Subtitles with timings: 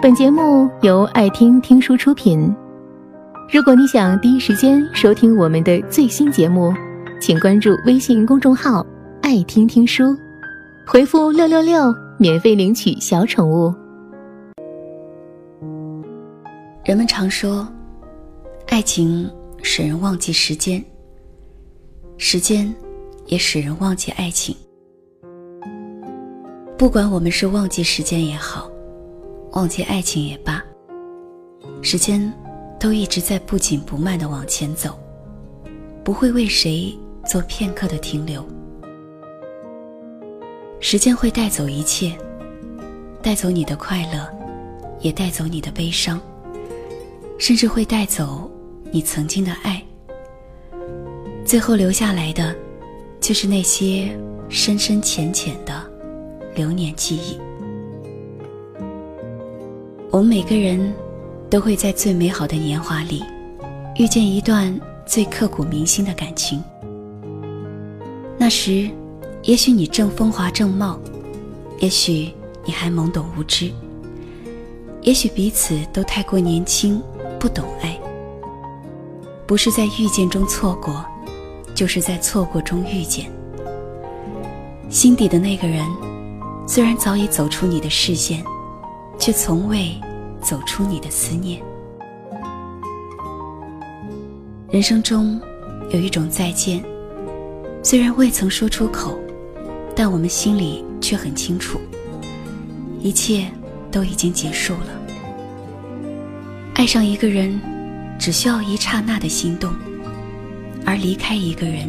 [0.00, 2.54] 本节目由爱听听书出品。
[3.52, 6.72] 如果你想第一时间收听我们的最新节目，
[7.20, 8.86] 请关注微信公众号
[9.20, 10.16] “爱听听书”，
[10.86, 13.74] 回复“六六六”免费领取小宠物。
[16.84, 17.66] 人们常说，
[18.68, 19.28] 爱情
[19.64, 20.82] 使人忘记时间，
[22.18, 22.72] 时间
[23.26, 24.54] 也使人忘记爱情。
[26.78, 28.70] 不管我们是忘记时间也好，
[29.58, 30.62] 忘记爱情也罢，
[31.82, 32.32] 时间
[32.78, 34.96] 都一直在不紧不慢的往前走，
[36.04, 38.46] 不会为谁做片刻的停留。
[40.78, 42.16] 时间会带走一切，
[43.20, 44.30] 带走你的快乐，
[45.00, 46.20] 也带走你的悲伤，
[47.36, 48.48] 甚至会带走
[48.92, 49.82] 你曾经的爱。
[51.44, 52.54] 最后留下来的，
[53.20, 54.16] 就是那些
[54.48, 55.84] 深深浅浅的。
[56.54, 57.36] 流年记忆，
[60.10, 60.94] 我们每个人
[61.50, 63.22] 都会在最美好的年华里，
[63.96, 66.62] 遇见一段最刻骨铭心的感情。
[68.38, 68.88] 那时，
[69.42, 70.98] 也许你正风华正茂，
[71.80, 72.32] 也许
[72.64, 73.70] 你还懵懂无知，
[75.02, 77.02] 也许彼此都太过年轻，
[77.38, 77.94] 不懂爱。
[79.46, 81.04] 不是在遇见中错过，
[81.74, 83.30] 就是在错过中遇见。
[84.88, 85.84] 心底的那个人。
[86.66, 88.44] 虽然早已走出你的视线，
[89.18, 89.94] 却从未
[90.40, 91.60] 走出你的思念。
[94.70, 95.40] 人生中
[95.90, 96.84] 有一种再见，
[97.82, 99.18] 虽然未曾说出口，
[99.96, 101.80] 但我们心里却很清楚，
[103.00, 103.50] 一切
[103.90, 104.86] 都已经结束了。
[106.74, 107.60] 爱上一个人，
[108.18, 109.72] 只需要一刹那的心动；
[110.86, 111.88] 而离开一个人，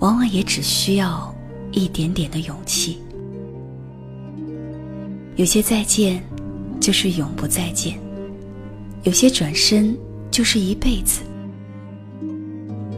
[0.00, 1.32] 往往也只需要
[1.70, 2.98] 一点点的勇气。
[5.36, 6.22] 有些再见，
[6.80, 7.92] 就是永不再见；
[9.02, 9.94] 有些转身，
[10.30, 11.20] 就是一辈子。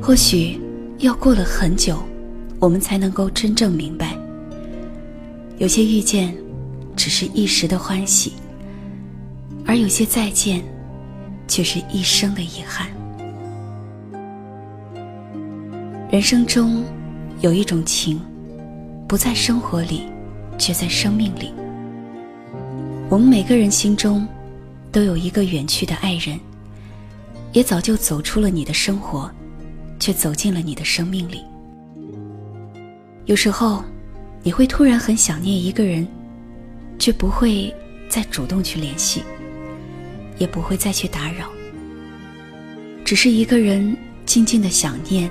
[0.01, 0.61] 或许
[0.99, 1.99] 要过了很久，
[2.61, 4.17] 我们才能够真正明白，
[5.59, 6.33] 有些遇见，
[6.95, 8.31] 只是一时的欢喜；
[9.67, 10.63] 而有些再见，
[11.49, 12.87] 却是一生的遗憾。
[16.09, 16.85] 人生中，
[17.41, 18.21] 有一种情，
[19.09, 20.03] 不在生活里，
[20.57, 21.51] 却在生命里。
[23.11, 24.29] 我们每个人心中，
[24.93, 26.39] 都有一个远去的爱人，
[27.55, 29.31] 也早就走出了你的生活，
[29.99, 31.43] 却走进了你的生命里。
[33.25, 33.83] 有时候，
[34.43, 36.07] 你会突然很想念一个人，
[36.99, 37.75] 却不会
[38.11, 39.23] 再主动去联系，
[40.37, 41.49] 也不会再去打扰，
[43.07, 43.97] 只是一个人
[44.27, 45.31] 静静的想念，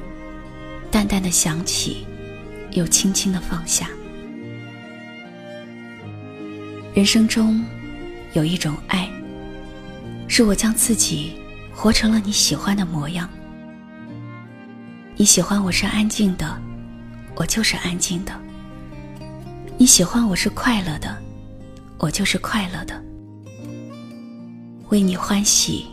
[0.90, 2.08] 淡淡的想起，
[2.72, 3.88] 又轻轻的放下。
[6.98, 7.64] 人生中，
[8.34, 9.08] 有一种爱，
[10.28, 11.34] 是我将自己
[11.72, 13.30] 活成了你喜欢的模样。
[15.16, 16.60] 你喜欢我是安静的，
[17.36, 18.34] 我就是安静的；
[19.78, 21.16] 你喜欢我是快乐的，
[22.00, 23.00] 我就是快乐的。
[24.90, 25.86] 为你欢喜，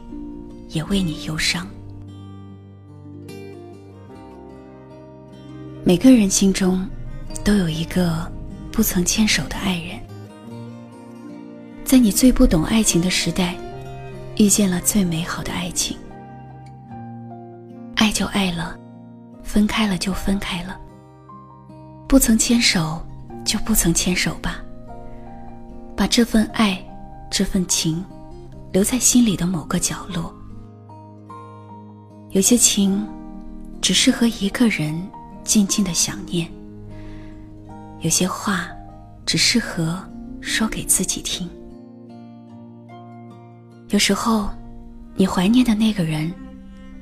[0.71, 1.69] 也为你忧伤。
[5.85, 6.89] 每个人心中，
[7.45, 8.27] 都有一个
[8.73, 10.03] 不曾牵手的爱人。
[11.85, 13.55] 在你最不懂爱情的时代，
[14.37, 15.97] 遇见了最美好的爱情。
[17.97, 18.77] 爱就爱了，
[19.43, 20.81] 分开了就分开了。
[22.09, 23.05] 不曾牵手，
[23.45, 24.63] 就不曾牵手吧。
[25.95, 26.83] 把这份爱，
[27.31, 28.03] 这份情，
[28.73, 30.35] 留在心里的某个角落。
[32.31, 33.07] 有些情，
[33.83, 35.01] 只适合一个人
[35.45, 36.51] 静静的想念。
[38.01, 38.69] 有些话，
[39.27, 40.03] 只适合
[40.41, 41.49] 说给自己听。
[43.91, 44.51] 有时候，
[45.15, 46.33] 你怀念的那个人，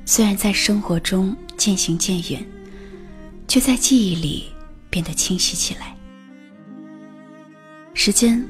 [0.05, 2.45] 虽然在生活中渐行渐远，
[3.47, 4.51] 却在记忆里
[4.89, 5.95] 变得清晰起来。
[7.93, 8.45] 时间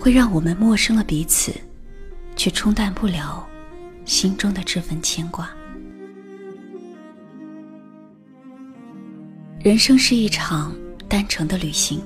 [0.00, 1.54] 会让我们陌生了彼此，
[2.34, 3.46] 却冲淡不了
[4.04, 5.48] 心中的这份牵挂。
[9.60, 10.74] 人生是一场
[11.08, 12.00] 单程的旅行，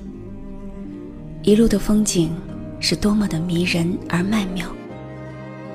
[1.43, 2.33] 一路的风景
[2.79, 4.71] 是多么的迷人而曼妙。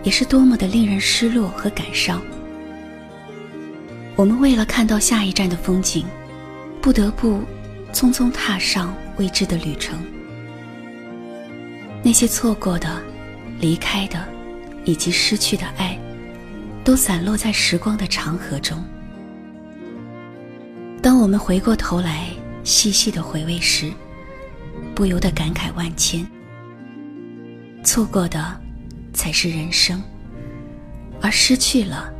[0.06, 2.22] 也是多么的令人失落和感伤。
[4.14, 6.06] 我们为了看到下一站的风景，
[6.80, 7.42] 不得不
[7.92, 9.98] 匆匆踏上未知的旅程。
[12.04, 13.02] 那些错过的、
[13.58, 14.24] 离开的，
[14.84, 15.98] 以及失去的爱，
[16.84, 18.80] 都散落在时光的长河中。
[21.02, 22.28] 当我们回过头来
[22.62, 23.92] 细细的回味时，
[24.94, 26.24] 不由得感慨万千。
[27.82, 28.65] 错过的。
[29.26, 30.00] 才是人生，
[31.20, 32.14] 而失去了，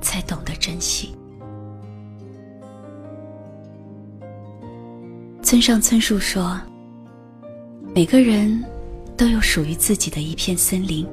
[0.00, 1.12] 才懂得珍惜。
[5.42, 6.56] 村上春树说
[7.92, 8.64] ：“每个人
[9.16, 11.04] 都有属于自己的一片森林。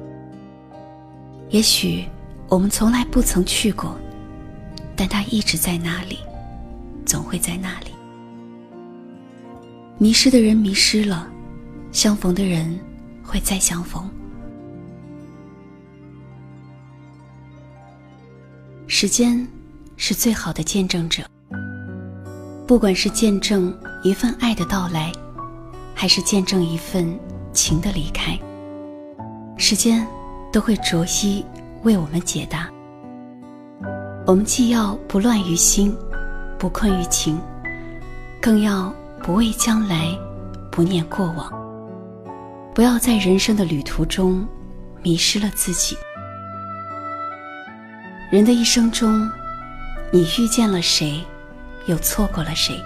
[1.48, 2.04] 也许
[2.48, 3.98] 我们从来不曾去过，
[4.94, 6.20] 但它一直在那里，
[7.04, 7.86] 总会在那里。
[9.98, 11.28] 迷失的人迷失了，
[11.90, 12.78] 相逢的人
[13.24, 14.08] 会再相逢。
[18.86, 19.46] 时间
[19.96, 21.22] 是最好的见证者。”
[22.66, 23.72] 不管是见证
[24.02, 25.12] 一份爱的到来，
[25.94, 27.18] 还是见证一份
[27.52, 28.36] 情的离开，
[29.56, 30.04] 时间
[30.52, 31.44] 都会逐一
[31.84, 32.68] 为我们解答。
[34.26, 35.96] 我们既要不乱于心，
[36.58, 37.40] 不困于情，
[38.42, 38.92] 更要
[39.22, 40.08] 不畏将来，
[40.70, 41.52] 不念过往。
[42.74, 44.44] 不要在人生的旅途中
[45.02, 45.96] 迷失了自己。
[48.28, 49.30] 人的一生中，
[50.10, 51.24] 你遇见了谁？
[51.86, 52.82] 又错过了谁？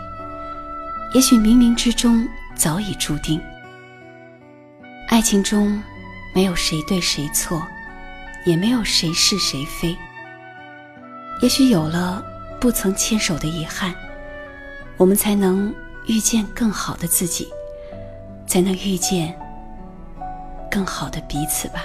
[1.14, 3.40] 也许冥冥之中早已注定。
[5.08, 5.82] 爱情中
[6.34, 7.66] 没有谁对谁错，
[8.44, 9.96] 也没有谁是谁非。
[11.40, 12.22] 也许有了
[12.60, 13.94] 不曾牵手的遗憾，
[14.98, 15.74] 我们才能
[16.06, 17.48] 遇见更好的自己，
[18.46, 19.34] 才能遇见
[20.70, 21.84] 更好的彼此吧。